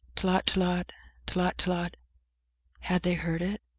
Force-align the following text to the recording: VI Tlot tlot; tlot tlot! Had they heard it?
VI 0.15 0.15
Tlot 0.15 0.45
tlot; 0.47 0.91
tlot 1.27 1.57
tlot! 1.59 1.93
Had 2.79 3.03
they 3.03 3.13
heard 3.13 3.43
it? 3.43 3.61